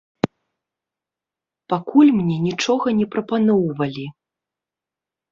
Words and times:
Пакуль 1.73 2.09
мне 2.19 2.37
нічога 2.47 2.87
не 3.01 3.05
прапаноўвалі. 3.17 4.05